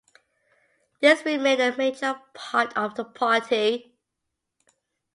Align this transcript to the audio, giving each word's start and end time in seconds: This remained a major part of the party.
This 0.99 1.23
remained 1.25 1.61
a 1.61 1.77
major 1.77 2.19
part 2.33 2.75
of 2.75 2.95
the 2.95 3.05
party. 3.05 3.93